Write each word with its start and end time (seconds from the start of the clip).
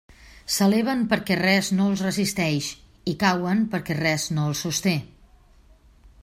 S'eleven 0.53 1.01
perquè 1.11 1.35
res 1.41 1.69
no 1.79 1.85
els 1.93 2.01
resisteix 2.05 2.71
i 3.13 3.15
cauen 3.25 3.61
perquè 3.75 3.99
res 4.01 4.27
no 4.39 4.49
els 4.53 4.65
sosté. 4.67 4.97